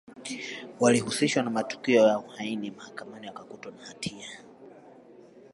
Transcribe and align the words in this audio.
Walihusishwa 0.79 1.43
na 1.43 1.49
matukio 1.49 2.07
ya 2.07 2.19
uhaini 2.19 2.71
Mahakamani 2.71 3.27
wakakutwa 3.27 3.71
na 3.71 3.85
hatia 3.87 4.27